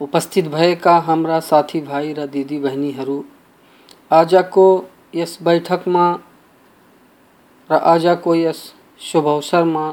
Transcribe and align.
उपस्थित 0.00 0.50
भएका 0.50 0.98
हाम्रा 1.06 1.38
साथीभाइ 1.40 2.12
र 2.18 2.26
दिदीबहिनीहरू 2.26 3.18
आजको 4.14 4.66
यस 5.14 5.38
बैठकमा 5.42 6.06
र 7.70 7.78
आजको 7.92 8.34
यस 8.34 8.60
शुभ 9.00 9.26
अवसरमा 9.28 9.86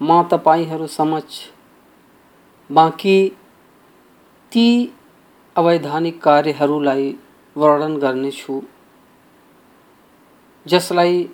म 0.00 0.22
तपाईँहरू 0.32 0.86
समक्ष। 0.86 1.40
बाँकी 2.70 3.18
ती 4.52 4.68
अवैधानिक 5.56 6.22
कार्यहरूलाई 6.22 7.10
वर्णन 7.56 7.96
गर्नेछु। 7.96 8.60
जसलाई 10.66 11.28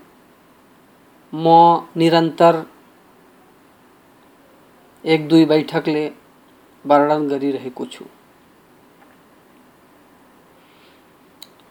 म 1.33 1.47
निरन्तर 1.97 2.64
एक 5.05 5.28
दुई 5.28 5.45
बैठकले 5.45 6.06
वर्णन 6.84 7.28
गरिरहेको 7.28 7.86
छु। 7.86 8.05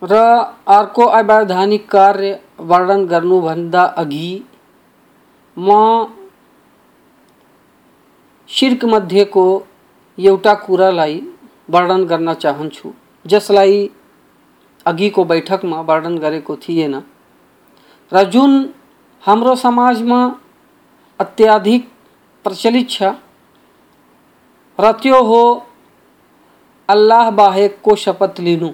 र 0.01 0.15
अवैधानिक 0.67 1.89
कार्य 1.89 2.39
वर्णन 2.59 3.05
गर्नुभन्दा 3.05 3.83
अघि 3.97 4.43
म 5.57 5.69
शिर्क 8.49 8.85
मध्येको 8.85 9.45
एउटा 10.17 10.53
कुरालाई 10.65 11.19
वर्णन 11.69 12.03
गर्न 12.05 12.33
चाहन्छु, 12.33 12.91
जसलाई 13.25 13.89
अघिको 14.85 15.23
बैठकमा 15.23 15.79
वर्णन 15.81 16.17
गरेको 16.17 16.55
थिएन। 16.55 16.95
र 18.11 18.23
जुन 18.31 18.51
हाम्रो 19.23 19.55
समाजमा 19.55 20.19
अत्याधिक 21.19 21.89
प्रचलित 22.45 22.89
छ, 22.89 23.03
र 24.79 24.91
त्यो 25.01 25.21
हो 25.23 25.43
अल्लाह 26.89 27.29
बाहेकको 27.31 27.95
शपथ 27.95 28.39
लिनु। 28.39 28.69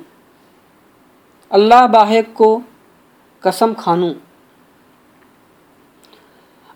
अल्लाह 1.51 1.87
बाहेकको 1.87 2.49
कसम 3.43 3.73
खानु। 3.73 4.11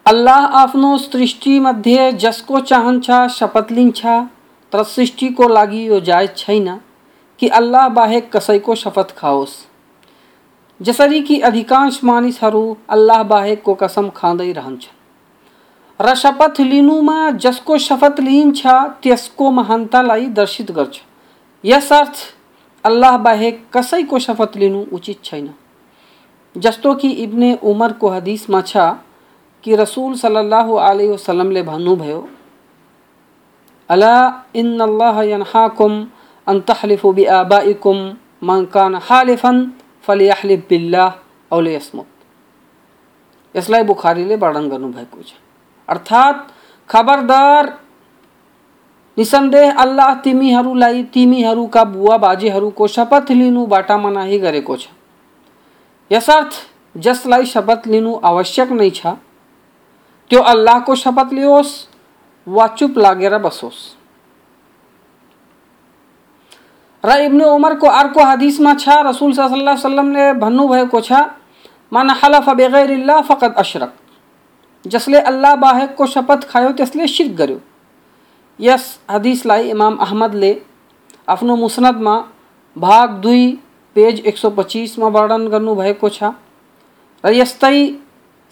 अल्लाह 0.05 0.45
आफ्नो 0.57 0.97
सृष्टिमध्ये 0.97 2.11
जसको 2.13 2.59
चाहन्छ 2.61 3.11
शपथ 3.31 3.71
लिन्छ 3.71 4.05
तर 4.73 4.83
सृष्टिको 4.85 5.47
लागि 5.47 5.87
यो 5.87 5.99
जायज़ 6.01 6.31
छैन 6.37 6.67
कि 7.39 7.47
अल्लाह 7.53 7.87
बाहेक 7.91 8.29
कसैको 8.35 8.75
शपथ 8.75 9.15
खाओस्। 9.17 9.55
जसरी 10.79 11.21
कि 11.21 11.39
अधिकांश 11.43 12.03
मानिसहरू 12.03 12.65
अल्लाह 12.89 13.23
बाहेकको 13.25 13.73
कसम 13.75 14.09
खाँदै 14.15 14.51
रहन्छन् 14.51 14.93
र 15.99 16.15
शपथ 16.17 16.61
लिनुमा 16.61 17.19
जसको 17.41 17.77
शपथ 17.79 18.19
लिइन्छ 18.19 18.65
त्यसको 19.03 19.51
महानतालाई 19.53 20.25
दर्शित 20.35 20.71
गर्छ। 20.71 21.01
यस 21.63 21.91
अर्थ 21.93 22.34
अल्लाह 22.85 23.17
बाहेक 23.17 23.65
कसैको 23.73 24.19
शपथ 24.19 24.57
लिनु 24.57 24.85
उचित 24.93 25.23
छैन। 25.23 25.49
जस्तो 26.55 26.93
कि 26.95 27.09
इब्ने 27.23 27.53
उमरको 27.63 28.09
हदिसमा 28.09 28.61
छ 28.61 28.77
कि 29.63 29.75
रसुल 29.75 30.13
सल्लल्लाहु 30.15 30.73
अलैहि 30.89 31.09
वसल्लमले 31.09 31.61
भन्नुभयो 31.63 32.19
अला 33.89 34.17
इन 34.55 34.79
अल्लाह 34.81 35.21
यनहाकुम 35.23 35.93
अन 36.47 36.59
तहलिफु 36.69 37.11
बिआबाइकुम 37.13 37.97
मन 38.43 38.65
कान 38.73 38.95
हालिफन 39.07 39.55
फलियहलिफ 40.07 40.65
बिल्लाह 40.69 41.09
औ 41.51 41.59
लियस्मुत। 41.61 42.07
यसलाई 43.55 43.83
बुखारीले 43.83 44.35
वर्णन 44.35 44.69
गर्नुभएको 44.69 45.21
छ। 45.21 45.33
अर्थात् 45.89 46.39
खबरदार 46.89 47.63
निसन्देह 49.17 49.71
अल्लाह 49.71 50.13
तिमी 50.13 50.39
तिमीहरूलाई 50.39 51.03
तिमीहरूका 51.03 51.83
बुवा 51.83 52.17
बाजेहरूको 52.17 52.87
शपथ 52.87 53.31
लिनुबाट 53.31 53.91
मनाही 53.91 54.39
गरेको 54.39 54.75
छ। 54.75 54.87
यसर्थ, 56.11 56.51
जसलाई 56.97 57.45
शपथ 57.45 57.87
लिनु 57.87 58.15
आवश्यक 58.23 58.71
नै 58.71 58.89
छ, 58.89 59.07
त्यो 60.29 60.41
अल्लाहको 60.41 60.95
शपथ 60.95 61.33
लियोस्, 61.33 61.71
वा 62.47 62.67
चुप 62.67 62.97
लागेर 62.97 63.37
बसोस्। 63.37 63.79
र 67.03 67.17
इब्न 67.21 67.41
उमरको 67.41 67.87
अर्को 67.87 68.23
हदिसमा 68.23 68.73
छ, 68.73 68.89
रसुल 68.89 69.33
सल्लाह 69.33 69.75
सल्लमले 69.75 70.33
भन्नुभएको 70.33 71.01
छ, 71.01 71.11
मन 71.93 72.09
हलफ 72.09 72.49
बेगैरिल्लाह 72.49 73.21
फकत 73.21 73.55
अशरक। 73.57 73.93
जसले 74.85 75.19
अल्लाह 75.19 75.55
बाहेकको 75.55 76.05
शपथ 76.05 76.49
खायो, 76.49 76.71
त्यसले 76.71 77.07
शिर्क 77.07 77.31
गर्यो। 77.31 77.59
यस 78.59 78.83
हदिसलाई 79.11 79.69
इमाम 79.69 79.95
अहमदले 79.97 80.51
आफ्नो 81.27 81.55
मुसनदमा 81.55 82.15
भाग 82.75 83.09
दुई, 83.21 83.45
पेज 83.95 84.19
एक 84.21 84.37
सौ 84.37 84.49
पच्चिसमा 84.51 85.07
वर्णन 85.09 85.47
गर्नुभएको 85.49 86.09
छ। 86.09 86.31
र 87.23 87.31
यस्तै 87.33 87.77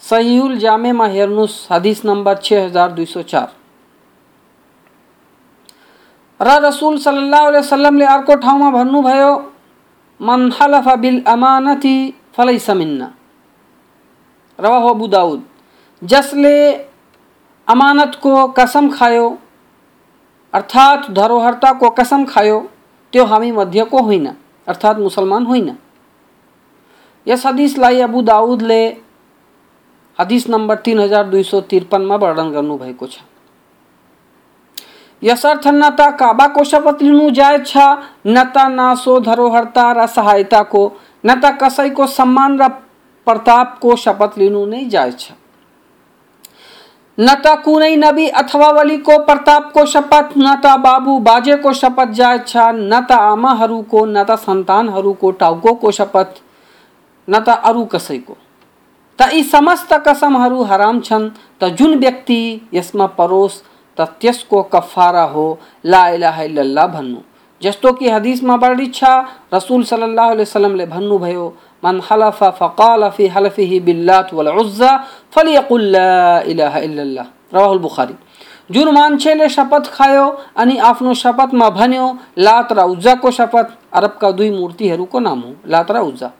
सहिउल 0.02 0.56
जामेमा 0.58 1.06
हेर्नुहोस् 1.08 1.56
हदिस 1.72 2.04
नम्बर 2.04 2.34
छ 2.36 2.52
हज़ार 2.52 2.90
दुई 2.92 3.06
सौ 3.06 3.22
चार। 3.24 3.48
र 6.40 6.48
रसुल 6.64 6.98
सल्लाह 6.98 7.48
वसल्लमले 7.50 8.04
अर्को 8.06 8.34
ठाउँमा 8.36 8.70
भन्नुभयो, 8.70 9.32
मन 10.20 10.50
हलफ 10.52 10.88
बिल 10.98 11.22
अमानती 11.26 11.96
फलै 12.36 12.58
समिन्ना 12.58 13.12
रवाह 14.58 14.88
अबू 14.90 15.06
दाउद 15.08 15.40
जसले 16.02 16.56
अमानतको 17.68 18.46
कसम 18.58 18.88
खायो 18.90 19.26
अर्थात 20.54 21.10
धरोहरता 21.10 21.72
को 21.72 21.90
कसम 21.90 22.24
खायो, 22.24 22.58
त्यो 23.12 23.24
हामी 23.24 23.50
मध्यको 23.52 24.02
होइन, 24.02 24.26
अर्थात् 24.66 24.98
मुसलमान 24.98 25.46
होइन। 25.46 25.76
यस 27.26 27.46
हदिसलाई 27.46 28.00
अबु 28.00 28.22
दाउदले 28.22 28.82
हदिस 30.18 30.48
नम्बर 30.48 30.76
तिन 30.76 30.98
हज़ार 31.00 31.24
दुई 31.28 31.42
सौ 31.42 31.60
त्रिपन्नमा 31.60 32.16
वर्णन 32.16 32.50
गर्नुभएको 32.52 33.06
छ। 33.06 33.18
यसर्थ 35.22 35.66
न 35.66 35.90
त 35.90 36.14
काबाको 36.20 36.64
शपथ 36.64 37.02
लिनु 37.02 37.30
जायज़ 37.30 37.64
छ, 37.64 37.76
न 38.26 38.44
त 38.44 38.56
नासो 38.70 39.20
धरोहरता 39.20 39.92
र 39.92 40.06
सहायताको, 40.06 40.82
न 41.24 41.40
त 41.40 41.58
कसैको 41.62 42.06
सम्मान 42.06 42.58
र 42.60 42.68
प्रतापको 43.26 43.96
शपथ 43.96 44.38
लिनु 44.38 44.66
नै 44.66 44.84
जायज़ 44.84 45.16
छ। 45.16 45.32
न 47.18 47.34
त 47.34 47.46
कुनै 47.64 47.94
नबी 47.96 48.26
अथवा 48.40 48.68
वली 48.70 48.96
को 48.98 49.18
प्रताप 49.24 49.70
को 49.72 49.84
शपथ, 49.86 50.30
न 50.36 50.54
बाबू 50.78 51.18
बाजे 51.18 51.56
को 51.56 51.72
शपथ 51.72 52.08
जायज़ 52.12 52.42
छ 52.42 52.56
न 52.72 53.00
त 53.00 53.12
आमाहरूको 53.12 54.04
न 54.06 54.24
त 54.24 54.36
सन्तानहरूको 54.36 55.30
टाउकोको 55.42 55.90
शपथ, 55.90 56.30
न 57.28 57.40
त 57.40 57.48
अरू 57.64 57.84
कसैको 57.84 58.36
त 59.18 59.28
यी 59.32 59.42
समस्त 59.42 59.92
कसमहरू 60.06 60.62
हराम 60.62 61.00
छन्। 61.00 61.30
त 61.60 61.68
जुन 61.78 61.94
व्यक्ति 61.98 62.40
यसमा 62.74 63.06
परोस्, 63.18 63.62
त 63.98 64.00
त्यसको 64.20 64.62
कफारा 64.74 65.22
हो। 65.22 65.46
ला 65.86 66.02
इलाहा 66.08 66.42
इल्लल्लाह 66.42 66.86
भन्नु। 66.86 67.20
जस्तो 67.62 67.92
कि 67.92 68.08
हदिसमा 68.10 68.54
वर्णित 68.54 68.94
छ, 68.94 69.04
रसुल 69.54 69.84
अलैहि 69.84 70.40
वसल्लमले 70.40 70.86
भन्नुभयो 70.86 71.46
मन 71.84 72.00
हलफ 72.04 72.42
फ़काल 72.58 73.08
फ़ी 73.10 73.26
हलफिही 73.28 73.80
बिल्लात 73.82 74.34
वल 74.34 74.48
उज़्ज़ा 74.50 74.96
फलियकुल 75.32 75.82
ला 75.88 76.40
इलाहा 76.46 76.78
इल्लल्लाह 76.80 77.26
रवाहुल 77.54 77.78
बुखारी 77.80 78.14
जुन 78.70 78.88
मान्छेले 78.94 79.48
शपथ 79.50 79.90
खायो 79.92 80.26
अनि 80.56 80.76
आफ्नो 80.84 81.14
शपथमा 81.16 81.68
भन्यो 81.72 82.06
लात 82.38 82.72
र 82.72 82.82
उज्जाको 82.90 83.30
शपथ 83.32 83.76
अरबका 83.92 84.30
दुई 84.32 84.50
मूर्तिहरूको 84.52 85.20
नाम 85.20 85.40
हो 85.40 85.54
लात 85.68 85.90
र 85.90 86.00
उज्जा 86.02 86.30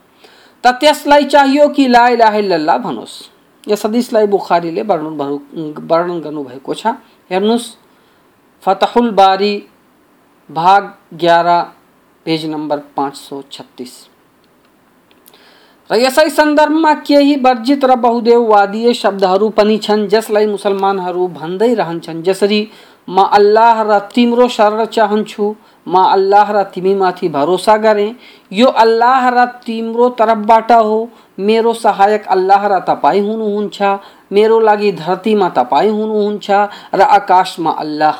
त 0.64 0.72
त्यसलाई 0.80 1.24
चाहियो 1.26 1.68
कि 1.70 1.86
ला 1.88 2.06
इलाहा 2.08 2.36
इल्लल्लाह 2.38 2.78
भनोस् 2.80 3.16
यस 3.64 3.84
हदिसलाई 3.86 4.26
बुखारीले 4.28 4.82
वर्णन 4.84 5.14
वर्णन 5.84 6.20
गर्नुभएको 6.20 6.74
छ 6.74 6.96
हेर्नुहोस् 7.30 7.68
फतहुल 8.64 9.10
बारी 9.14 9.52
भाग 10.50 10.92
ग्यारह 11.18 11.62
पेज 12.26 12.46
नंबर 12.46 12.78
पाँच 12.96 13.16
सौ 13.18 13.42
छत्तीस 13.50 13.94
र 14.02 14.13
यसै 16.00 16.28
सन्दर्भमा 16.30 16.92
केही 17.06 17.34
वर्जित 17.44 17.84
र 17.84 17.94
बहुदेववादीय 18.00 18.92
शब्दहरू 18.94 19.48
पनि 19.56 19.76
छन् 19.78 20.06
जसलाई 20.08 20.46
मुसलमानहरू 20.46 21.26
भन्दै 21.34 21.72
रहन्छन् 21.74 22.22
जसरी 22.22 22.60
म 23.08 23.24
अल्लाह 23.38 23.82
र 23.82 23.98
तिम्रो 24.14 24.46
शरण 24.48 24.84
चाहन्छु 24.86 25.54
म 25.86 26.04
अल्लाह 26.08 26.52
र 26.52 26.62
तिमीमाथि 26.74 27.28
भरोसा 27.28 27.76
गरेँ। 27.76 28.14
यो 28.52 28.68
अल्लाह 28.84 29.28
र 29.28 29.44
तिम्रो 29.66 30.08
तर्फबाट 30.20 30.72
हो, 30.72 30.96
मेरो 31.38 31.72
सहायक 31.74 32.26
अल्लाह 32.28 32.66
र 32.66 32.78
तपाईँ 32.88 33.20
हुनुहुन्छ 33.20 33.82
मेरो 34.32 34.60
लागि 34.60 34.92
धरतीमा 34.92 35.48
तपाईँ 35.58 35.90
हुनुहुन्छ 35.90 36.50
र 36.94 37.00
आकाशमा 37.18 37.70
अल्लाह। 37.84 38.16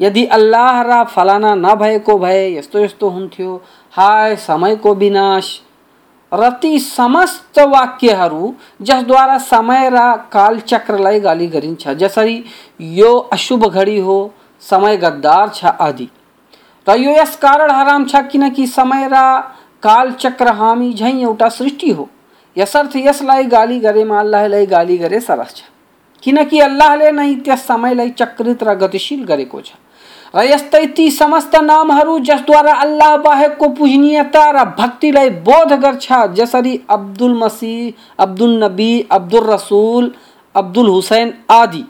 यदि 0.00 0.24
अल्लाह 0.36 0.82
र 0.82 1.02
फलाना 1.14 1.54
नभएको 1.56 2.18
भए 2.18 2.44
यस्तो 2.58 2.78
यस्तो 2.78 3.08
हुन्थ्यो। 3.08 3.56
हाय 3.94 4.36
समयको 4.36 4.94
विनाश। 4.94 5.46
र 6.32 6.50
ती 6.62 6.78
समस्त 6.78 7.58
वाक्यहरू, 7.58 8.54
जसद्वारा 8.82 9.38
समय 9.38 9.88
र 9.90 10.16
कालचक्रलाई 10.32 11.20
गाली 11.20 11.46
गरिन्छ। 11.46 11.88
जसरी 11.88 12.44
यो 12.80 13.16
अशुभ 13.32 13.66
घडी 13.66 13.98
हो, 13.98 14.34
समय 14.62 14.96
गद्दार 14.96 15.48
छ 15.48 15.64
आदि। 15.64 16.08
यो 16.86 17.10
यस 17.10 17.36
कारण 17.36 17.70
हराम 17.70 18.04
छ, 18.04 18.16
किनकि 18.32 18.66
समय 18.66 19.08
र 19.12 19.16
कालचक्र 19.82 20.52
हामी 20.52 20.92
झैँ 20.92 21.20
एउटा 21.20 21.48
सृष्टि 21.48 21.90
हो। 21.90 22.08
यसर्थ 22.56 22.96
यसलाई 22.96 23.44
गाली 23.44 23.78
गरेमा 23.80 24.18
अल्लाहलाई 24.18 24.66
गाली 24.66 24.96
गरे 24.98 25.20
सरस 25.20 25.54
छ। 25.54 25.62
किनकि 26.22 26.60
अल्लाहले 26.60 27.10
नै 27.12 27.34
त्यस 27.34 27.66
समयलाई 27.66 28.10
चक्रित 28.10 28.62
र 28.62 28.74
गतिशील 28.74 29.24
गरेको 29.24 29.60
छ। 29.60 29.72
यस्तै 30.34 30.86
ती 30.86 31.10
समस्त 31.10 31.54
नामहरू 31.58 32.18
जसद्वारा 32.20 32.72
अल्लाह 32.80 33.16
बाहेकको 33.18 33.68
पूजनीयता 33.68 34.42
र 34.50 34.64
भक्तिलाई 34.76 35.30
बोध 35.46 35.72
गर्छ, 35.74 36.12
जसरी 36.34 36.74
अब्दुल 36.88 37.34
मसीह 37.34 38.22
अब्दुल 38.22 38.52
नबी, 38.64 38.92
अब्दुल 39.10 39.44
रसुल, 39.46 40.12
अब्दुल 40.54 40.88
हुसैन 40.88 41.32
आदि। 41.50 41.82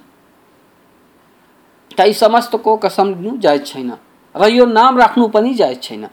ती 1.91 2.13
समस्तको 2.15 2.77
कसम 2.77 3.09
लिनु 3.11 3.37
जायज़ 3.39 3.63
छैन 3.65 3.93
र 4.35 4.49
यो 4.49 4.65
नाम 4.69 4.99
राख्नु 4.99 5.29
पनि 5.29 5.55
जायज़ 5.55 5.79
छैन। 5.81 6.09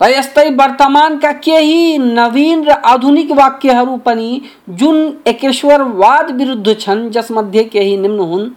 र 0.00 0.10
यस्तै 0.10 0.48
वर्तमानका 0.52 1.32
केही 1.40 1.98
नवीन 1.98 2.64
र 2.64 2.70
आधुनिक 2.86 3.30
वाक्यहरू 3.32 3.96
पनि 4.04 4.30
जुन 4.70 4.96
एकेश्वरवाद 5.26 6.30
विरुद्ध 6.36 6.76
छन्, 6.78 7.10
जसमध्ये 7.10 7.64
केही 7.64 7.96
निम्न 7.96 8.20
हुन् 8.20 8.50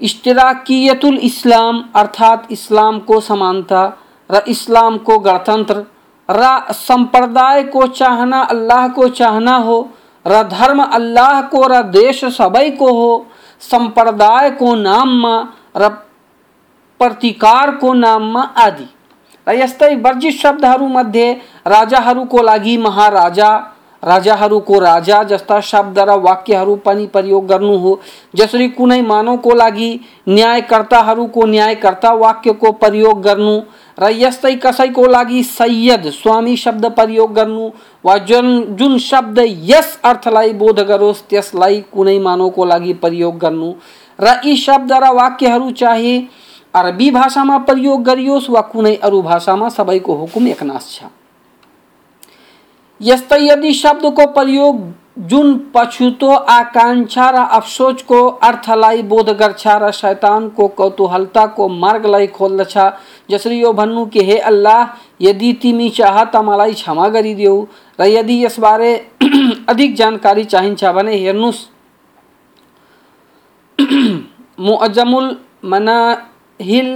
इश्तराकियतुल 0.00 1.18
इस्लाम 1.18 1.84
अर्थात 1.96 2.46
इस्लाम 2.50 2.98
को 2.98 3.20
समानता, 3.20 3.98
र 4.32 4.42
इस्लाम 4.48 4.98
को 4.98 5.18
गणतंत्र, 5.18 5.84
र 6.30 6.72
संप्रदाय 6.72 7.62
को 7.62 7.86
चाहना 7.86 8.40
अल्लाह 8.40 8.88
को 8.88 9.08
चाहना 9.08 9.56
हो, 9.56 9.90
र 10.26 10.42
धर्म 10.42 10.82
अल्लाह 10.82 11.42
को, 11.42 11.66
र 11.66 11.82
देश 11.82 12.24
सबै 12.24 12.70
को 12.70 12.92
हो, 12.92 13.26
संप्रदाय 13.60 14.50
को 14.50 14.74
नाममा, 14.74 15.48
र 15.76 15.88
प्रतिकार 16.98 17.70
को 17.70 17.92
नाम 17.92 18.22
नाममा 18.22 18.42
आदि। 18.42 18.88
यस्तै 19.46 19.94
वर्जित 19.94 20.34
शब्दहरूमध्ये 20.34 21.32
राजाहरूको 21.66 22.42
लागि 22.42 22.76
महाराजा 22.76 23.73
राजाहरूको 24.04 24.78
राजा 24.78 25.22
जस्ता 25.24 25.60
शब्द 25.62 25.98
र 25.98 26.16
वाक्यहरू 26.20 26.74
पनि 26.84 27.06
प्रयोग 27.06 27.46
गर्नु 27.46 27.76
हो। 27.78 27.98
जसरी 28.36 28.68
कुनै 28.68 29.00
मानवको 29.02 29.54
लागि 29.54 29.88
न्यायकर्ताहरूको 30.28 31.46
न्यायकर्ता 31.46 32.12
वाक्यको 32.14 32.72
प्रयोग 32.74 33.22
गर्नु 33.22 33.56
र 33.98 34.10
यस्तै 34.12 34.54
कसैको 34.56 35.06
लागि 35.06 35.42
सैयद 35.42 36.10
स्वामी 36.12 36.56
शब्द 36.56 36.86
प्रयोग 36.92 37.34
गर्नु 37.34 37.70
वा 38.04 38.16
जुन 38.28 38.76
जुन 38.76 38.98
शब्द 39.00 39.38
यस 39.40 39.98
अर्थलाई 40.04 40.52
बोध 40.52 40.80
गरोस्, 40.80 41.22
त्यसलाई 41.30 41.80
कुनै 41.92 42.18
मानवको 42.18 42.64
लागि 42.64 42.92
प्रयोग 43.02 43.38
गर्नु 43.38 43.72
र 44.18 44.40
यी 44.44 44.56
शब्द 44.58 44.92
र 44.92 45.12
वाक्यहरू 45.14 45.70
चाहे 45.72 46.16
अरबी 46.74 47.10
भाषामा 47.10 47.58
प्रयोग 47.66 48.02
गरियोस् 48.04 48.50
वा 48.50 48.60
कुनै 48.72 48.94
अरू 49.02 49.22
भाषामा 49.22 49.68
सबैको 49.68 50.14
हुकुम 50.14 50.48
एकनाश 50.48 50.88
छ। 50.92 51.10
यस्तै 53.04 53.40
यदि 53.42 53.72
शब्दको 53.74 54.26
प्रयोग 54.34 54.76
जुन 55.30 55.50
पछुतो 55.74 56.28
आकांक्षा 56.50 57.26
र 57.30 57.42
अफसोचको 57.56 58.20
अर्थलाई 58.42 59.02
बोध 59.10 59.28
गर्छ 59.40 59.74
र 59.82 59.90
शैतानको 59.92 60.66
कौतूहलताको 60.78 61.68
मार्गलाई 61.74 62.26
खोल्दछ, 62.38 62.74
जसरी 63.30 63.60
यो 63.60 63.72
भन्नु 63.72 64.04
कि, 64.06 64.20
हे 64.20 64.38
अल्लाह, 64.50 64.80
यदि 65.20 65.52
तिमी 65.62 65.88
चाह 65.90 66.24
त 66.24 66.42
मलाई 66.44 66.72
क्षमा 66.74 67.08
गरिदेऊ 67.08 67.62
र 67.98 68.08
यदि 68.08 68.44
यसबारे 68.44 68.90
अधिक 69.68 69.94
जानकारी 69.94 70.44
चाहिन्छ 70.44 70.84
भने 70.98 71.16
हेर्नुहोस् 71.16 71.62
मुअजमुल 74.66 75.36
मनाहिल 75.66 76.90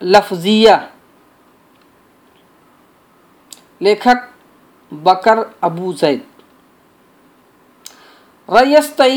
लफ्जिया 0.00 0.76
लेखक 3.82 4.28
बकर 4.92 5.38
अबू 5.62 5.92
जैद। 5.92 6.20
र 8.48 8.64
यस्तै 8.68 9.10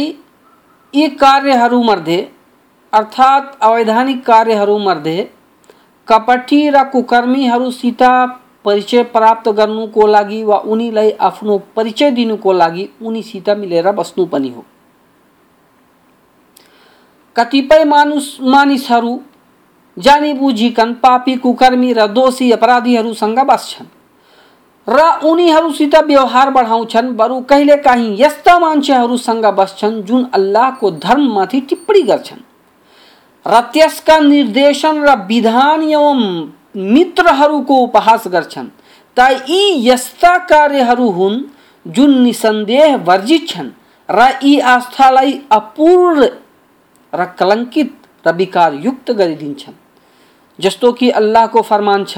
यी 0.94 1.08
कार्यहरूमध्ये 1.16 2.20
अर्थात् 2.94 3.56
अवैधानिक 3.62 4.26
कार्यहरूमध्ये 4.26 5.30
कपटी 6.08 6.70
र 6.70 6.84
कुकर्मीहरूसित 6.84 8.04
परिचय 8.66 9.04
प्राप्त 9.04 9.50
गर्नुको 9.50 10.08
लागि 10.08 10.44
वा 10.44 10.58
उनीलाई 10.66 11.12
आफ्नो 11.22 11.58
परिचय 11.76 12.12
दिनुको 12.12 12.54
लागि 12.54 12.88
उनीसित 13.02 13.50
मिलेर 13.50 13.92
बस्नु 13.92 14.26
पनि 14.26 14.50
हो। 14.50 14.66
कतिपय 17.36 17.84
मानुस, 17.84 18.38
मानिसहरू 18.42 19.20
जानी 19.98 20.34
बुझिकन 20.34 20.94
पापी, 20.94 21.36
कुकर्मी 21.36 21.94
र 21.94 22.08
दोषी 22.08 22.52
अपराधीहरूसँग 22.52 23.40
बस्छन्। 23.40 23.88
र 24.88 25.02
उनीहरूसित 25.24 25.96
व्यवहार 26.06 26.50
बढाउँछन्, 26.50 27.16
बरु 27.16 27.40
कहिलेकाहीँ 27.42 28.16
यस्ता 28.20 28.58
मान्छेहरूसँग 28.60 29.46
बस्छन् 29.58 30.02
जुन 30.04 30.24
अल्लाहको 30.34 30.92
धर्ममाथि 30.92 31.62
टिप्पणी 31.62 32.02
गर्छन्। 32.02 32.42
र 33.46 33.62
त्यसका 33.74 34.20
निर्देशन 34.20 35.02
र 35.04 35.16
विधान 35.28 35.84
एवं 35.84 36.22
मित्रहरूको 36.94 37.76
उपहास 37.84 38.28
गर्छन्। 38.28 38.70
त 39.18 39.20
यी 39.50 39.90
यस्ता 39.90 40.38
कार्यहरू 40.46 41.10
हुन् 41.10 41.44
जुन 41.86 42.22
निसन्देह 42.22 42.96
वर्जित 43.06 43.48
छन् 43.50 43.70
र 44.10 44.30
यी 44.44 44.60
आस्थालाई 44.60 45.40
अपूर्ण 45.52 46.26
र 47.14 47.26
कलङ्कित 47.40 47.92
र 48.26 48.32
विकारयुक्त 48.36 49.12
गरिदिन्छन्। 49.12 49.74
जस्तो 50.60 50.92
कि 50.92 51.10
अल्लाहको 51.12 51.62
फरमान 51.62 52.06
छ 52.06 52.18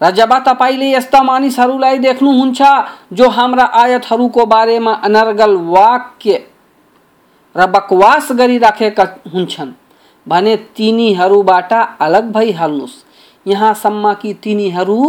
र 0.00 0.10
जब 0.10 0.32
तपाईँले 0.46 0.90
यस्ता 0.90 1.22
मानिसहरूलाई 1.22 1.98
देख्नुहुन्छ 1.98 2.62
जो 3.12 3.28
हाम्रा 3.28 3.64
आयतहरूको 3.80 4.44
बारेमा 4.46 4.92
अनर्गल 5.04 5.56
वाक्य 5.68 6.38
र 7.54 7.66
बकवास 7.66 8.30
गरिराखेका 8.32 9.06
हुन्छन् 9.32 9.72
भने 10.26 10.56
तिनीहरूबाट 10.76 11.72
अलग 12.00 12.30
भइहाल्नुहोस् 12.32 12.96
यहाँसम्म 13.45 14.13
कि 14.13 14.33
तिनीहरू 14.33 15.01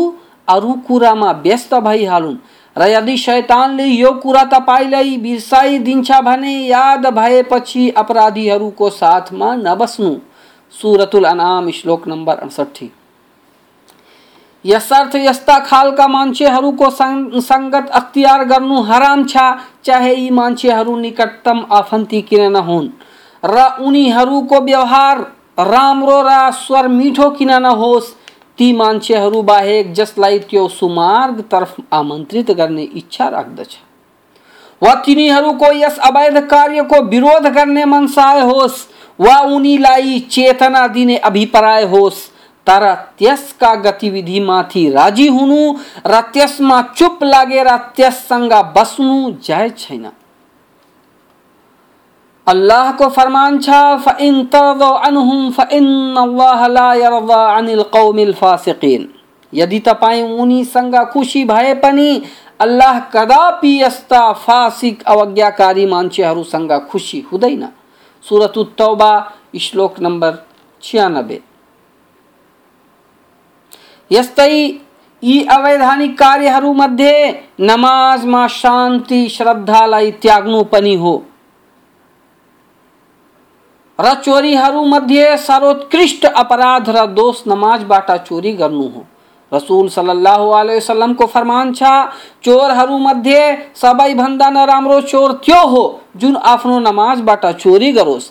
अरू 0.48 0.72
कुरामा 0.86 1.30
व्यस्त 1.44 1.74
भइहालुन्। 1.74 2.36
र 2.76 2.88
यदि 2.88 3.16
शैतानले 3.16 3.84
यो 3.84 4.10
कुरा 4.12 4.44
तपाईँलाई 4.44 5.16
बिर्साइदिन्छ 5.16 6.12
भने 6.20 6.54
याद 6.66 7.06
भएपछि 7.06 7.88
अपराधीहरूको 7.90 8.90
साथमा 8.90 9.54
नबस्नु। 9.54 10.14
सुरतुल 10.74 11.24
अनाम, 11.24 11.70
श्लोक 11.70 12.08
नम्बर 12.08 12.38
अडसट्ठी। 12.38 12.90
यसर्थ 14.64 15.14
यस्ता 15.16 15.58
खालका 15.60 16.06
मान्छेहरूको 16.08 16.90
सङ्गत 16.90 17.90
अख्तियार 17.90 18.44
गर्नु 18.44 18.80
हराम 18.82 19.24
छ, 19.24 19.36
चाहे 19.84 20.14
यी 20.14 20.30
मान्छेहरू 20.30 20.96
निकटतम 20.96 21.64
आफन्ती 21.70 22.20
किन 22.22 22.52
नहुन्। 22.52 22.88
र 23.44 23.56
उनीहरूको 23.80 24.60
व्यवहार 24.60 25.18
राम्रो 25.60 26.20
र 26.22 26.50
स्वर 26.50 26.88
मिठो 26.88 27.30
किन 27.30 27.50
नहोस् 27.62 28.14
ती 28.58 28.72
मान्छेहरू 28.72 29.42
बाहेक 29.42 29.92
जसलाई 29.92 30.38
त्यो 30.50 30.66
सुमार्गतर्फ 30.68 31.76
आमन्त्रित 31.92 32.50
गर्ने 32.50 32.82
इच्छा 32.94 33.28
राख्दछ। 33.28 33.76
वा 34.82 34.94
तिनीहरूको 35.06 35.72
यस 35.72 35.98
अवैध 36.08 36.38
कार्यको 36.46 37.02
विरोध 37.04 37.46
गर्ने 37.54 37.84
मनसाय 37.84 38.40
होस् 38.40 38.86
वा 39.20 39.38
उनीलाई 39.54 40.18
चेतना 40.30 40.86
दिने 40.86 41.16
अभिप्राय 41.24 41.84
होस् 41.84 42.26
तर 42.66 42.92
त्यसका 43.18 43.74
गतिविधिमाथि 43.84 44.88
राजी 44.90 45.28
हुनु 45.28 45.62
र 46.06 46.20
त्यसमा 46.34 46.80
चुप 46.96 47.24
लागेर 47.24 47.76
त्यससँग 47.96 48.52
बस्नु 48.76 49.16
जायज 49.44 49.78
छैन। 49.78 50.06
अल्लाह 52.46 52.90
को 52.92 53.08
फरमान 53.08 53.58
छा 53.58 53.96
यदि 59.52 59.78
तपाईँ 59.78 60.22
उनीसँग 60.38 60.94
खुसी 61.12 61.44
भए 61.44 61.74
पनि, 61.74 62.22
अल्लाह 62.60 62.98
कदापि 63.14 63.82
यस्ता 63.82 64.32
फासिक 64.32 65.02
अवज्ञाकारी 65.06 65.86
मान्छेहरूसँग 65.86 66.72
खुसी 66.90 67.24
हुँदैन। 67.32 67.68
सुरत 68.24 68.54
तौबा, 68.78 69.12
श्लोक 69.60 70.00
नम्बर 70.00 70.38
छियानब्बे 70.82 71.40
यस्तै 74.10 74.54
यी 75.22 75.44
अवैधानिक 75.50 76.18
कार्यहरूमध्ये 76.18 77.14
नमाजमा 77.60 78.46
शान्ति 78.48 79.28
श्रद्धालाई 79.28 80.10
त्याग्नु 80.22 80.62
पनि 80.64 80.94
हो। 80.94 81.22
र 83.98 84.14
चोरीहरूमध्ये 84.14 85.36
सर्वोत्कृष्ट 85.38 86.24
अपराध 86.26 86.88
र 86.90 87.04
दोष 87.14 87.42
नमाजबाट 87.46 88.10
चोरी 88.26 88.52
गर्नु 88.52 88.88
हो। 88.88 89.04
रसूल 89.52 89.88
सल्लल्लाहु 89.88 90.50
अलैहि 90.50 90.78
वसल्लम 90.78 91.12
को 91.14 91.26
फरमान 91.26 91.72
छ 91.72 91.82
चोरहरूमध्ये 92.44 93.40
सबैभन्दा 93.76 94.50
नराम्रो 94.50 95.00
चोर 95.00 95.32
त्यो 95.44 95.66
हो 95.66 95.84
जुन 96.16 96.36
आफ्नो 96.36 96.78
नमाजबाट 96.80 97.46
चोरी 97.46 97.92
गरोस्। 97.92 98.30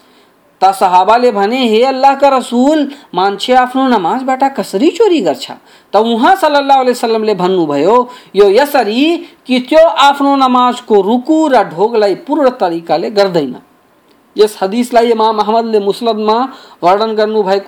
त 0.62 0.72
सहाबाले 0.74 1.32
भने, 1.32 1.60
हे 1.68 1.84
अल्लाहका 1.84 2.28
रसुल, 2.30 2.88
मान्छे 3.16 3.54
आफ्नो 3.54 3.88
नमाजबाट 3.88 4.44
कसरी 4.58 4.90
चोरी 4.92 5.20
गर्छ? 5.22 5.52
त 5.94 5.96
उहाँ 5.96 6.36
सल्लल्लाहु 6.36 6.82
अलैहि 6.82 6.92
वसल्लमले 6.92 7.34
भन्नुभयो, 7.36 7.98
यो 8.36 8.50
यसरी 8.52 9.04
कि 9.48 9.60
त्यो 9.60 9.88
आफ्नो 9.88 10.36
नमाजको 10.36 11.02
रुकु 11.02 11.48
र 11.48 11.64
ढोगलाई 11.72 12.16
पूर्ण 12.28 12.50
तरिकाले 12.50 13.10
गर्दैन। 13.12 13.56
यस 14.36 14.58
हदिसलाई 14.62 15.12
इमाम 15.12 15.40
अहमदले 15.40 15.80
मुस्लदमा 15.80 16.38
वर्णन 16.84 17.16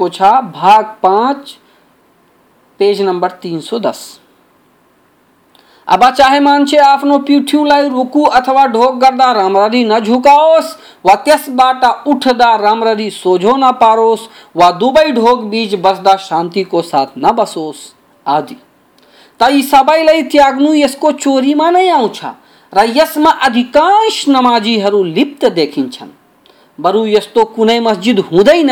छ, 0.10 0.22
भाग 0.54 0.86
पाँच, 1.04 1.58
पेज 2.80 3.02
नम्बर 3.02 3.32
तिन 3.42 3.60
सौ 3.62 3.80
दस। 3.80 4.20
अब 5.88 6.04
चाहे 6.10 6.40
मान्छे 6.40 6.78
आफ्नो 6.78 7.18
पिठ्युलाई 7.20 7.90
रुकु 7.90 8.24
अथवा 8.24 8.66
ढोक 8.68 8.96
गर्दा 8.96 9.32
राम्ररी 9.32 9.84
नझुकाओस् 9.84 10.74
वा 11.06 11.16
त्यसबाट 11.16 11.86
उठ्दा 12.08 12.56
राम्ररी 12.56 13.10
सोझो 13.12 13.56
नपारोस् 13.58 14.28
वा 14.56 14.72
दुवै 14.72 15.12
ढोक 15.12 15.44
बीच 15.44 15.76
बस्दा 15.76 16.16
शान्तिको 16.18 16.82
साथ 16.82 17.18
नबसोस् 17.18 17.86
आदि। 18.26 18.58
त 19.40 19.50
यी 19.52 19.62
सबैलाई 19.64 20.24
त्याग्नु 20.24 20.74
यसको 20.74 21.12
चोरीमा 21.22 21.70
नै 21.72 21.88
आउँछ 21.90 22.20
र 22.74 22.90
यसमा 22.96 23.32
अधिकांश 23.46 24.24
नमाजीहरू 24.30 25.04
लिप्त 25.04 25.46
देखिन्छन्। 25.46 26.10
बरु 26.80 27.06
यस्तो 27.08 27.44
कुनै 27.56 27.80
मस्जिद 27.82 28.20
हुँदैन 28.32 28.72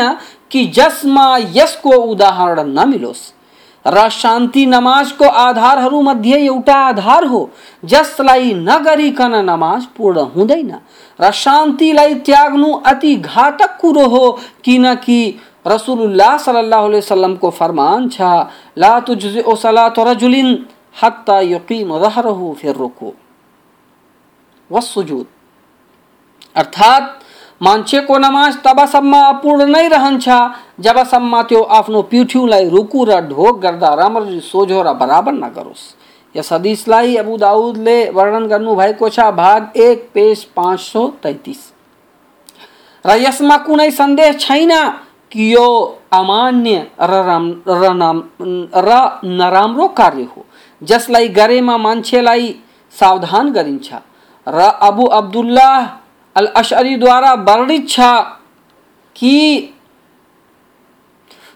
कि 0.50 0.64
जसमा 0.74 1.26
यसको 1.52 1.96
उदाहरण 2.06 2.68
नमिलोस् 2.70 3.30
र 3.84 4.08
शान्ति 4.10 4.64
नमाजको 4.66 5.28
आधारहरूमध्ये 5.38 6.36
एउटा 6.36 6.74
आधार 6.82 7.24
हो 7.26 7.40
जसलाई 7.84 8.52
नगरिकन 8.60 9.34
नमाज़ 9.44 9.86
पूर्ण 9.96 10.20
हुँदैन 10.34 10.70
र 11.18 11.30
शान्तिलाई 11.36 12.14
त्याग्नु 12.26 12.72
अति 12.86 13.14
घातक 13.16 13.76
कुरो 13.80 14.06
हो 14.08 14.30
किनकि 14.64 15.18
रसुलुल्लाह 15.66 16.36
सल्लल्लाहु 16.38 16.86
अलैहि 16.86 17.02
वसल्लमको 17.02 17.50
फरमान 17.50 18.08
छ 18.08 18.30
ला 18.78 18.98
तुजजिउ 19.00 19.54
सलातु 19.56 20.04
रजुलिन 20.04 20.56
हत्ता 21.02 21.38
युकीम 21.42 21.98
ज़हरहु 21.98 22.52
फिर 22.54 22.74
रुकू 22.76 23.12
वसुजूद 24.70 25.26
अर्थात 26.56 27.23
मान्छेको 27.60 28.18
नमाज़ 28.18 28.56
तबसम्म 28.64 29.12
अपूर्ण 29.24 29.64
नै 29.70 29.86
रहन्छ 29.88 30.28
जबसम्म 30.80 31.42
त्यो 31.48 31.60
आफ्नो 31.78 32.02
पिठ्युलाई 32.10 32.68
रुकु 32.68 33.04
र 33.04 33.20
ढोक 33.28 33.60
गर्दा 33.60 33.90
राम्ररी 33.94 34.40
सोझो 34.42 34.82
र 34.82 34.92
बराबर 34.94 35.32
नगरोस् 35.34 35.84
यस 36.34 36.52
हदिसलाई 36.52 37.16
अबु 37.16 37.36
दाउदले 37.36 37.98
वर्णन 38.10 38.46
गर्नुभएको 38.48 39.08
छ, 39.08 39.18
भाग 39.32 39.76
एक, 39.76 39.98
पेज 40.14 40.44
पाँच 40.56 40.80
सौ 40.80 41.06
तैतिस। 41.22 41.60
र 43.04 43.16
यसमा 43.18 43.56
कुनै 43.66 43.90
सन्देह 43.90 44.32
छैन 44.38 44.72
कि 45.32 45.54
यो 45.54 45.68
अमान्य 46.12 46.86
र 47.00 47.14
नराम्रो 49.40 49.86
कार्य 49.88 50.22
हो, 50.24 50.44
जसलाई 50.82 51.28
गरेमा 51.38 51.76
मान्छेलाई 51.78 52.54
सावधान 52.94 53.52
गरिन्छ। 53.52 53.88
र 54.46 54.58
अबु 54.88 55.04
अब्दुल्लाह 55.20 55.78
अल 56.35 56.47
अशरी 56.55 56.95
द्वारा 56.95 57.33
वर्णित 57.49 57.89
छ 57.89 57.99
कि 59.15 59.35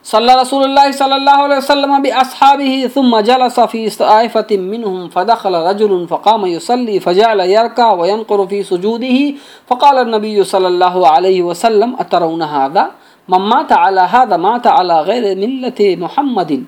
सल्ला 0.05 0.33
रसूलुल्लाह 0.35 0.89
सल्लल्लाहु 0.91 1.43
अलैहि 1.43 1.57
वसल्लम 1.57 2.01
बि 2.03 2.09
अस्हाबिही 2.21 2.87
थुम्मा 2.95 3.19
जलस 3.21 3.59
फी 3.71 3.87
ताइफतिन 3.91 4.61
मिनहुम 4.63 5.07
फदखल 5.13 5.55
रजुल 5.67 6.05
फकाम 6.07 6.45
युसल्ली 6.45 6.97
फजअल 6.99 7.41
यरका 7.49 7.91
व 7.91 8.05
यनकुरु 8.05 8.45
फी 8.45 8.61
सुजूदिही 8.63 9.23
फकाल 9.71 10.03
नबी 10.09 10.33
सल्लल्लाहु 10.45 11.03
अलैहि 11.11 11.41
वसल्लम 11.43 11.93
अतरउन 11.99 12.41
हादा 12.53 12.89
मम्मात 13.29 13.71
अला 13.73 14.05
हादा 14.13 14.37
मात 14.37 14.67
अला 14.69 15.01
गैर 15.03 15.35
मिल्लत 15.37 15.81
मुहम्मदिन 15.99 16.67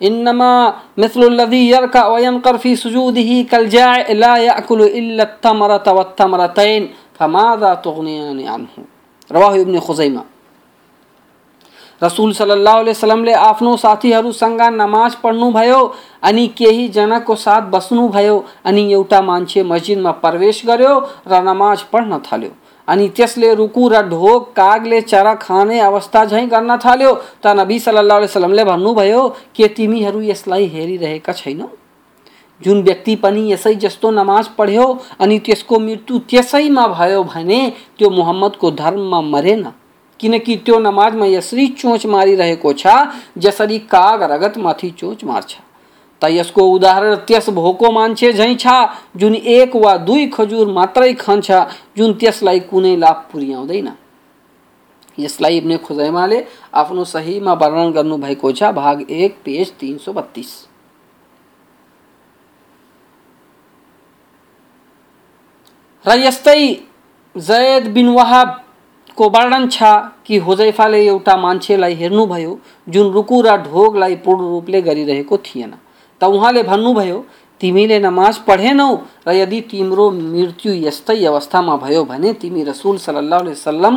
इन्नमा 0.00 0.52
मिसलुल्लज़ी 0.98 1.62
यरका 1.70 2.06
वयनकर 2.08 2.56
फी 2.56 2.74
सुजूदिही 2.76 3.42
कल 3.52 3.68
जाए 3.68 4.14
ला 4.14 4.36
याकुलु 4.38 4.86
इल्ला 5.00 5.24
तमरत 5.42 5.88
वत्तमरतैन 5.98 6.88
फमाजा 7.18 7.74
तुगनियान 7.84 8.38
अन्हु 8.48 8.82
रवाह 9.30 9.54
इब्न 9.56 9.80
खुजैमा 9.80 10.24
रसूल 12.02 12.32
सल्लल्लाहु 12.32 12.78
अलैहि 12.78 12.96
वसल्लमले 12.96 13.32
आफ्नो 13.40 13.76
साथीहरूसँग 13.76 14.62
नमाज 14.72 15.14
पढ्नुभयो 15.22 15.80
अनि 16.22 16.46
केही 16.58 16.88
जनाको 16.96 17.34
साथ 17.36 17.68
बस्नुभयो 17.74 18.36
अनि 18.64 18.90
एउटा 18.92 19.20
मान्छे 19.22 19.62
मस्जिदमा 19.72 20.12
प्रवेश 20.24 20.62
गर्यो 20.66 20.94
र 21.28 21.42
नमाज 21.44 21.82
पढ्न 21.92 22.18
थाल्यो 22.30 22.52
अनि 22.88 23.08
त्यसले 23.08 23.54
रुकु 23.54 23.88
र 23.88 24.02
ढोक 24.08 24.48
कागले 24.52 25.00
चरा 25.00 25.34
खाने 25.34 25.80
अवस्था 25.80 26.24
झैँ 26.24 26.46
गर्न 26.48 26.76
थाल्यो। 26.76 27.14
त 27.42 27.46
नबी 27.58 27.78
सल्लाह 27.78 28.26
सलमले 28.26 28.64
भन्नुभयो 28.64 29.28
के 29.56 29.68
तिमीहरू 29.68 30.22
यसलाई 30.22 30.66
हेरिरहेका 30.66 31.32
छैनौ? 31.32 31.68
जुन 32.60 32.82
व्यक्ति 32.82 33.14
पनि 33.16 33.52
यसै 33.52 33.74
जस्तो 33.74 34.10
नमाज 34.10 34.48
पढ्यो 34.58 34.86
अनि 35.20 35.38
त्यसको 35.38 35.78
मृत्यु 35.78 36.18
त्यसैमा 36.30 36.86
भयो 36.88 37.22
भने 37.24 37.60
त्यो 37.98 38.10
मुहम्मदको 38.10 38.70
धर्ममा 38.70 39.20
मरेन। 39.20 39.64
किनकि 40.20 40.56
त्यो 40.56 40.78
नमाजमा 40.78 41.26
यसरी 41.26 41.66
चोच 41.80 42.06
मारिरहेको 42.06 42.72
छ 42.72 42.86
जसरी 43.38 43.78
काग 43.88 44.22
रगतमाथि 44.22 44.90
चोच 44.90 45.24
मार्छ। 45.24 45.56
त 46.22 46.28
यसको 46.30 46.62
उदाहरण 46.70 47.14
त्यस 47.28 47.48
भोको 47.50 47.90
मान्छे 47.90 48.32
झैँ 48.32 48.54
छ 48.56 48.74
जुन 49.16 49.34
एक 49.34 49.76
वा 49.76 49.96
दुई 49.98 50.26
खजुर 50.28 50.66
मात्रै 50.72 51.12
खान्छ 51.16 51.50
जुन 51.96 52.12
त्यसलाई 52.20 52.60
कुनै 52.70 52.96
लाभ 52.96 53.26
पुर्याउँदैन। 53.32 53.88
यसलाई 55.18 55.56
इब्ने 55.56 55.76
खुजैमाले 55.86 56.44
आफ्नो 56.74 57.04
सहीमा 57.06 57.52
वर्णन 57.62 57.90
गर्नुभएको 57.92 58.52
छ 58.52 58.72
भाग 58.74 59.10
एक 59.10 59.36
पेज 59.44 59.72
तिन 59.80 59.96
सौ 59.98 60.12
बत्तिस 60.12 60.50
र 66.04 66.16
यस्तै 66.18 66.62
जयद 67.36 67.88
बिन 67.94 68.08
वहाबको 68.10 69.28
वर्णन 69.30 69.68
छ 69.68 69.82
कि 70.26 70.36
हुजैफाले 70.46 71.04
एउटा 71.06 71.36
मान्छेलाई 71.36 71.94
हेर्नुभयो 71.94 72.58
जुन 72.88 73.12
रुकु 73.12 73.40
र 73.42 73.56
ढोगलाई 73.64 74.16
पूर्ण 74.24 74.48
रूपले 74.50 74.80
गरिरहेको 74.82 75.36
थिएन। 75.46 75.74
त 76.20 76.24
उहाँले 76.24 76.62
भन्नुभयो 76.62 77.18
तिमीले 77.60 77.98
नमाज 78.00 78.38
पढेनौ 78.48 78.90
र 79.26 79.32
यदि 79.34 79.60
तिम्रो 79.70 80.10
मृत्यु 80.10 80.72
यस्तै 80.86 81.24
अवस्थामा 81.26 81.76
भयो 81.76 82.04
भने 82.04 82.32
तिमी 82.42 82.62
रसुल 82.64 82.96
सल्लाह 82.98 83.40
वसल्लम 83.48 83.96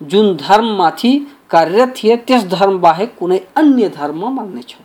जुन 0.00 0.36
धर्ममाथि 0.36 1.12
कार्यरत 1.50 1.94
थिए 1.96 2.16
त्यस 2.26 2.44
धर्म 2.50 2.78
बाहेक 2.80 3.14
कुनै 3.18 3.38
अन्य 3.56 3.88
धर्म 3.96 4.20
मान्नेछौ। 4.36 4.82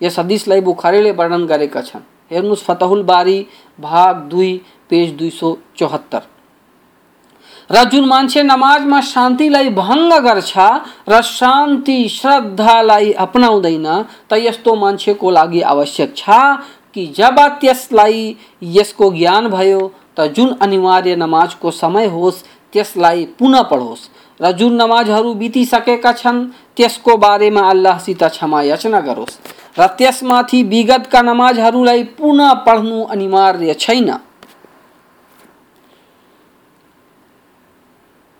यस 0.00 0.18
हदिसलाई 0.18 0.60
बुखारीले 0.60 1.10
वर्णन 1.12 1.46
गरेका 1.46 1.80
छन्। 1.82 2.04
हेर्नुहोस् 2.30 2.64
फतहुल 2.64 3.02
बारी 3.02 3.38
भाग 3.78 4.16
दुई 4.32 4.52
पेज 4.90 5.12
दुई 5.18 5.30
सौ 5.30 5.56
चौहत्तर। 5.78 6.31
र 7.70 7.84
जुन 7.84 8.04
मान्छे 8.04 8.42
नमाजमा 8.42 9.00
शान्तिलाई 9.00 9.68
भङ्ग 9.70 10.12
गर्छ 10.24 10.52
र 11.08 11.20
शान्ति 11.22 11.98
श्रद्धालाई 12.08 13.12
अपनाउँदैन 13.24 13.86
त 14.30 14.38
यस्तो 14.38 14.74
मान्छेको 14.74 15.30
लागि 15.30 15.60
आवश्यक 15.72 16.16
छ 16.16 16.24
कि 16.94 17.06
जब 17.16 17.38
त्यसलाई 17.60 18.36
यसको 18.76 19.10
ज्ञान 19.12 19.48
भयो 19.48 19.80
त 20.18 20.26
जुन 20.36 20.56
अनिवार्य 20.60 21.16
नमाजको 21.16 21.70
समय 21.72 22.06
होस् 22.06 22.42
त्यसलाई 22.72 23.24
पुनः 23.38 23.62
पढोस्। 23.70 24.08
र 24.40 24.50
जुन 24.52 24.72
नमाजहरू 24.74 25.32
बितिसकेका 25.34 26.12
छन् 26.12 26.44
त्यसको 26.76 27.16
बारेमा 27.16 27.62
अल्लाहसित 27.70 28.22
क्षमा 28.24 28.62
याचना 28.62 29.00
गरोस्। 29.00 29.38
र 29.78 29.86
त्यसमाथि 29.98 30.62
विगतका 30.62 31.22
नमाजहरूलाई 31.22 32.02
पुनः 32.18 32.52
पढ्नु 32.66 33.04
अनिवार्य 33.04 33.74
छैन। 33.74 34.10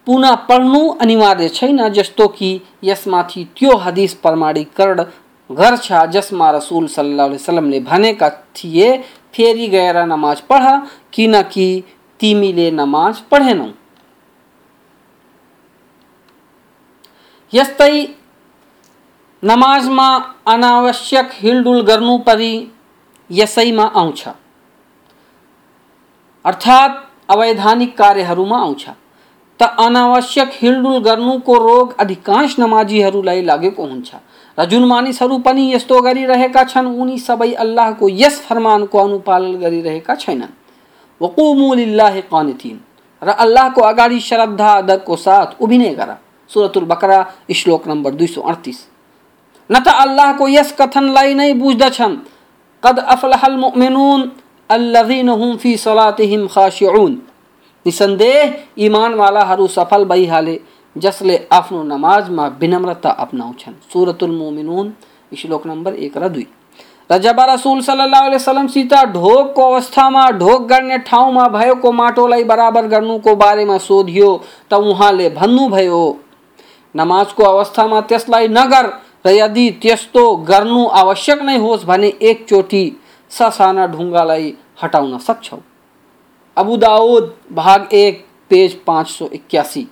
पुनः 0.07 0.35
पढ्नु 0.35 0.89
अनिवार्य 0.89 1.49
छैन, 1.49 1.89
जस्तो 1.89 2.29
कि 2.29 2.61
यसमाथि 2.85 3.45
त्यो 3.45 3.77
हदिस 3.77 4.15
प्रमाणीकरण 4.15 5.05
गर्छ 5.51 5.93
जसमा 5.93 6.51
रसूल 6.51 6.85
रसुल 6.85 6.87
सल्लाह 6.87 7.27
वसलमले 7.27 7.81
भनेका 7.81 8.31
थिए, 8.31 8.99
फेरि 9.35 9.69
गएर 9.69 9.97
नमाज़ 9.97 10.43
पढ, 10.43 10.87
किनकि 11.13 11.85
तिमीले 12.21 12.71
नमाज़ 12.71 13.23
पढेनौ। 13.31 13.69
यस्तै 17.55 18.07
नमाजमा 19.45 20.17
अनावश्यक 20.47 21.31
हिलडुल 21.33 21.83
गर्नु 21.83 22.19
परि 22.19 22.73
यसैमा 23.31 23.83
आउँछ। 23.83 24.29
अर्थात् 26.45 27.31
अवैधानिक 27.31 27.99
कार्यहरूमा 27.99 28.59
आउँछ। 28.59 28.89
अनावश्यक 29.63 30.51
हिलडुल 30.55 30.99
गर्नुको 30.99 31.55
रोग 31.59 31.97
अधिकांश 31.99 32.59
नमाजीहरूलाई 32.59 33.43
लागेको 33.43 33.87
हुन्छ। 33.87 34.11
र 34.59 34.65
जुन 34.65 34.85
मानिसहरू 34.85 35.39
पनि 35.39 35.75
यस्तो 35.75 36.01
गरिरहेका 36.01 36.65
छन्, 36.65 36.87
उनी 36.87 37.19
सबै 37.19 37.53
अल्लाहको 37.53 38.09
यस 38.09 38.41
फरमानको 38.41 38.99
अनुपालन 38.99 39.55
गरिरहेका 39.57 40.15
छैनन्। 40.15 40.53
वकुमुलिल्लाह 41.21 42.21
कानिथिन 42.21 42.81
र 43.23 43.29
अल्लाहको 43.29 43.81
अगाडि 43.81 44.21
श्रद्धा 44.21 44.73
अदरको 44.73 45.17
साथ 45.17 45.61
उभिने 45.61 45.95
गर। 45.95 46.17
सुरतुल 46.51 46.85
बकरा, 46.85 47.19
श्लोक 47.55 47.89
नम्बर 47.89 48.11
दुई 48.11 48.27
सौ 48.27 48.41
अडतिस। 48.41 48.79
न 49.71 49.79
त 49.79 49.89
अल्लाहको 49.89 50.49
यस 50.49 50.75
कथनलाई 50.81 51.35
नै 51.35 51.53
बुझ्दछन्। 51.55 52.17
कद 52.83 52.99
अफलहल 52.99 53.57
मुमिनुन 53.57 54.21
अल्लज़ीन 54.71 55.29
हुम 55.29 55.57
फ़ी 55.57 55.77
सलातिहिम 55.77 56.47
खाशिऊन। 56.49 57.13
निसन्देह 57.87 58.55
इमानवालाहरू 58.79 59.67
सफल 59.69 60.05
भइहाले 60.05 60.59
जसले 60.97 61.37
आफ्नो 61.53 61.83
नमाजमा 61.83 62.47
विनम्रता 62.61 63.11
अपनाउँछन्। 63.11 63.75
सुरतुल 63.93 64.31
मुमिनुन 64.31 64.93
श्लोक 65.33 65.67
नम्बर 65.67 65.95
एक 65.97 66.17
र 66.19 66.29
दुई। 66.29 66.47
र 67.11 67.19
जब 67.19 67.41
रसुल 67.41 67.81
सल्लाह 67.83 68.29
वसलमसित 68.29 68.95
ढोकको 69.15 69.63
अवस्थामा 69.63 70.31
ढोक 70.33 70.63
गर्ने 70.69 70.99
ठाउँमा 71.09 71.47
भएको 71.49 71.93
माटोलाई 71.93 72.45
बराबर 72.45 72.87
गर्नुको 72.87 73.35
बारेमा 73.37 73.79
सोधियो 73.79 74.31
त 74.71 74.75
उहाँले 74.75 75.29
भन्नुभयो 75.31 76.05
नमाजको 76.95 77.45
अवस्थामा 77.45 78.01
त्यसलाई 78.01 78.49
नगर 78.49 78.87
र 79.27 79.31
यदि 79.31 79.71
त्यस्तो 79.83 80.25
गर्नु 80.49 80.87
आवश्यक 81.03 81.43
नै 81.43 81.57
होस् 81.59 81.85
भने 81.87 82.13
एकचोटि 82.23 82.85
ससाना 83.31 83.87
ढुङ्गालाई 83.87 84.55
हटाउन 84.83 85.19
सक्छौ। 85.19 85.59
अबु 86.57 86.77
दाऊद 86.77 87.33
भाग 87.53 87.89
एक 87.95 88.25
पेज 88.51 88.75
पाँच 88.87 89.09
सौ 89.09 89.29
इक्यासी। 89.35 89.87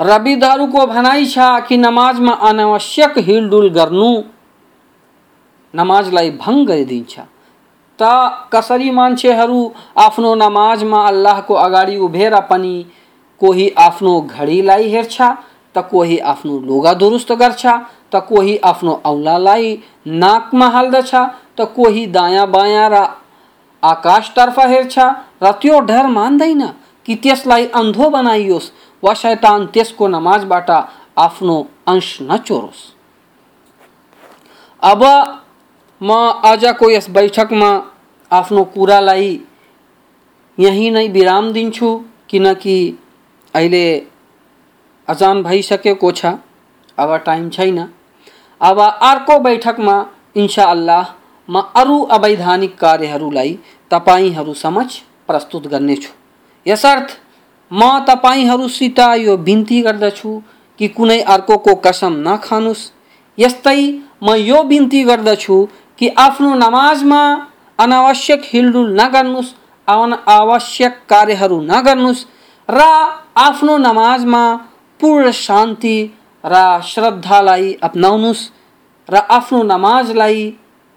रविदारूको 0.00 0.86
भनाइ 0.86 1.26
छ 1.26 1.46
कि 1.68 1.76
नमाजमा 1.76 2.32
अनावश्यक 2.48 3.18
हिलडुल 3.28 3.68
गर्नु 3.74 4.10
नमाजलाई 5.74 6.30
भङ्ग 6.40 6.66
गरिदिन्छ 6.68 7.18
त 7.98 8.10
कसरी 8.52 8.90
मान्छेहरू 8.98 9.60
आफ्नो 10.06 10.34
नमाजमा 10.42 11.02
अल्लाहको 11.06 11.54
अगाडि 11.66 11.96
उभेर 12.06 12.40
पनि 12.50 12.74
कोही 13.40 13.68
आफ्नो 13.78 14.20
घडीलाई 14.20 14.88
हेर्छ 14.90 15.16
त 15.20 15.84
कोही 15.90 16.18
आफ्नो 16.32 16.58
लुगा 16.68 16.92
दुरुस्त 17.00 17.32
गर्छ 17.42 17.66
त 18.12 18.22
कोही 18.28 18.56
आफ्नो 18.70 19.00
औलालाई 19.12 19.76
नाकमा 20.24 20.68
हाल्दछ 20.76 21.14
त 21.14 21.66
कोही 21.76 22.06
दायाँ 22.18 22.46
बायाँ 22.50 22.88
र 22.92 23.02
आकाशतर्फ 23.82 24.58
हेर्छ 24.60 24.98
र 25.42 25.52
त्यो 25.62 25.80
डर 25.88 26.06
मान्दैन 26.10 26.62
कि 27.06 27.14
त्यसलाई 27.24 27.66
अन्धो 27.80 28.08
बनाइयोस् 28.10 28.70
वा 29.02 29.12
शैतान 29.14 29.66
त्यसको 29.74 30.08
नमाजबाट 30.08 30.70
आफ्नो 31.18 31.56
अंश 31.88 32.08
नचोरोस्। 32.22 32.80
अब 34.82 35.02
म 36.00 36.10
आजको 36.44 36.90
यस 36.90 37.08
बैठकमा 37.10 37.70
आफ्नो 38.30 38.64
कुरालाई 38.74 39.30
यहीँ 40.58 40.90
नै 40.90 41.06
विराम 41.08 41.52
दिन्छु 41.52 41.88
किनकि 42.28 42.78
अहिले 43.54 43.86
अजान 45.08 45.42
भइसकेको 45.42 46.10
छ 46.12 46.34
अब 46.98 47.16
टाइम 47.26 47.48
छैन। 47.50 47.78
अब 48.60 48.80
अर्को 48.80 49.38
बैठकमा 49.40 49.96
इन्सा 50.36 50.64
अल्लाह 50.66 51.02
म 51.48 51.60
अरू 51.76 51.98
अवैधानिक 52.12 52.78
कार्यहरूलाई 52.78 53.52
तपाईँहरू 53.90 54.54
समक्ष 54.54 54.98
प्रस्तुत 55.26 55.66
गर्नेछु। 55.66 56.10
यसर्थ 56.66 57.08
म 57.70 57.98
तपाईँहरूसित 58.08 59.00
यो 59.18 59.36
बिन्ती 59.38 59.80
गर्दछु 59.82 60.30
कि 60.80 60.88
कुनै 60.88 61.20
अर्कोको 61.34 61.74
कसम 61.86 62.14
नखानुस्। 62.28 62.90
यस्तै 63.38 63.80
म 64.22 64.34
यो 64.40 64.62
बिन्ती 64.64 65.02
गर्दछु 65.04 65.56
कि 65.98 66.08
आफ्नो 66.18 66.54
नमाजमा 66.56 67.22
अनावश्यक 67.78 68.42
हिलडुल 68.44 68.90
नगर्नुहोस् 69.00 69.54
आवश्यक 70.28 70.94
कार्यहरू 71.08 71.60
नगर्नुहोस् 71.64 72.24
र 72.68 72.80
आफ्नो 73.40 73.76
नमाजमा 73.78 74.44
पूर्ण 75.00 75.30
शान्ति 75.38 75.96
र 76.44 76.54
श्रद्धालाई 76.84 77.72
अपनाउनुहोस् 77.82 78.48
र 79.08 79.16
आफ्नो 79.30 79.62
नमाजलाई 79.64 80.40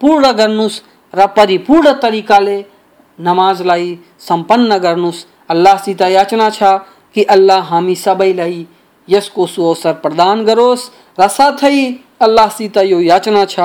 पूर्ण 0.02 0.32
गर्नुहोस् 0.38 0.80
र 1.14 1.26
परिपूर्ण 1.36 1.92
तरिकाले 2.02 2.58
नमाजलाई 3.18 3.88
सम्पन्न 4.20 4.78
गर्नुहोस् 4.78 5.24
अल्लाहसित 5.50 6.00
याचना 6.10 6.48
छ 6.50 6.62
कि 7.14 7.22
अल्लाह 7.34 7.60
हामी 7.70 7.94
सबैलाई 7.96 8.66
यसको 9.08 9.46
सुअवसर 9.46 9.92
प्रदान 10.02 10.44
गरोस्। 10.44 10.90
र 11.18 11.28
साथै 11.28 11.76
अल्लाहसित 12.20 12.76
यो 12.84 13.00
याचना 13.02 13.44
छ 13.44 13.60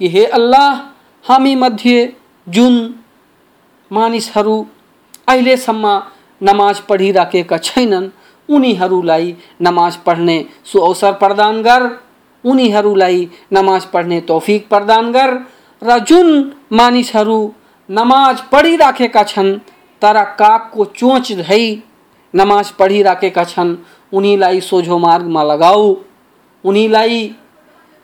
कि 0.00 0.08
हे 0.08 0.24
अल्लाह, 0.38 0.70
हामी 1.24 1.54
मध्ये 1.54 1.98
जुन 2.46 2.74
मानिसहरू 3.90 4.56
अहिलेसम्म 5.28 5.86
नमाज़ 6.40 6.80
पढिराखेका 6.88 7.58
छैनन् 7.58 8.08
उनीहरूलाई 8.48 9.34
नमाज़ 9.60 9.98
पढ्ने 10.06 10.38
सुअवसर 10.72 11.12
प्रदान 11.22 11.62
गर। 11.62 11.82
उनीहरूलाई 12.44 13.28
नमाज़ 13.52 13.86
पढ्ने 13.92 14.20
तौफिक 14.30 14.68
प्रदान 14.68 15.12
गर। 15.12 15.30
र 15.82 15.98
जुन 15.98 16.28
मानिसहरू 16.72 17.38
नमाज़ 17.88 18.42
पढिराखेका 18.52 19.22
छन्, 19.22 19.58
तर 20.02 20.16
कागको 20.38 20.84
चोच 20.98 21.32
झै 21.32 21.64
नमाज़ 22.34 22.72
पढिराखेका 22.78 23.44
छन् 23.44 23.76
उनीलाई 24.12 24.60
सोझो 24.60 24.98
मार्गमा 24.98 25.42
लगाऊ। 25.42 25.94
उनीलाई 26.64 27.18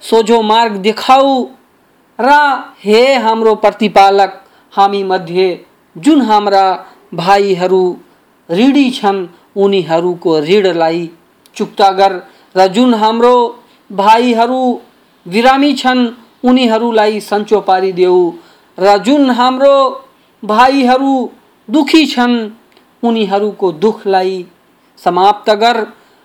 सोझो 0.03 0.41
मार्ग 0.43 0.77
देखाऊ। 0.83 1.45
र, 2.19 2.31
हे 2.85 3.15
हाम्रो 3.17 3.55
प्रतिपालक, 3.55 4.33
हामी 4.73 5.03
मध्ये 5.03 5.49
जुन 5.97 6.21
हाम्रा 6.21 6.65
भाइहरू 7.15 7.83
ऋणी 8.49 8.91
छन् 8.91 9.27
उनीहरूको 9.57 10.39
ऋणलाई 10.41 11.09
चुक्ता 11.57 11.91
गर 11.91 12.13
र 12.55 12.67
जुन 12.67 12.95
हाम्रो 12.95 13.35
भाइहरू 13.91 14.63
बिरामी 15.27 15.73
छन् 15.75 16.07
उनीहरूलाई 16.44 17.20
सन्चो 17.20 17.61
पारिदेऊ 17.61 18.20
र 18.79 18.96
जुन 18.98 19.31
हाम्रो 19.31 19.76
भाइहरू 20.42 21.14
दुखी 21.68 22.07
छन्, 22.07 22.37
उनीहरूको 23.03 23.72
दुखलाई 23.83 24.35
समाप्त 24.98 25.50
गर 25.62 25.76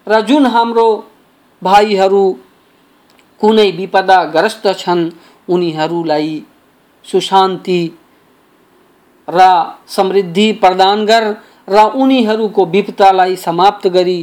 र 0.08 0.22
जुन 0.22 0.46
हाम्रो 0.48 0.88
भाइहरू 1.62 2.24
कुनै 3.42 3.70
विपदाग्रस्त 3.72 4.68
छन्, 4.80 5.10
उनीहरूलाई 5.50 6.44
सुशान्ति 7.06 7.82
र 9.28 9.40
समृद्धि 9.88 10.52
प्रदान 10.64 11.06
गर 11.06 11.26
र 11.70 11.84
उनीहरूको 11.96 12.66
विपदालाई 12.68 13.36
समाप्त 13.36 13.88
गरी 13.88 14.20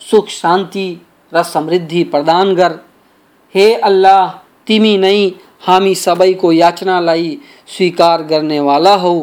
सुख 0.00 0.28
शान्ति 0.30 0.88
र 1.32 1.42
समृद्धि 1.44 2.02
प्रदान 2.12 2.54
गर। 2.54 2.78
हे 3.54 3.74
अल्लाह 3.88 4.41
तिमी 4.66 4.96
नै 4.98 5.18
हामी 5.66 5.94
सबैको 5.94 6.52
याचनालाई 6.52 7.28
स्वीकार 7.66 8.22
गर्नेवाला 8.22 8.94
हौ 8.96 9.14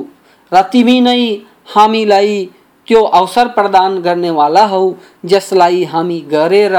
र 0.51 0.61
तिमी 0.73 0.99
नै 1.01 1.21
हामीलाई 1.75 2.33
त्यो 2.87 3.01
अवसर 3.19 3.47
प्रदान 3.47 3.97
गर्नेवाला 4.01 4.65
हौ 4.65 4.83
जसलाई 5.25 5.83
हामी 5.83 6.19
गरेर 6.31 6.75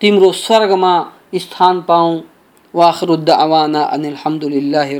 तिम्रो 0.00 0.32
स्वर्गमा 0.32 0.94
स्थान 1.34 1.80
पाऊँ। 1.80 2.20
वाखरुद्द 2.74 3.30
अवाना 3.30 3.82
अनिल 3.94 4.16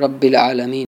रब्बिल 0.02 0.36
आलमीन। 0.36 0.84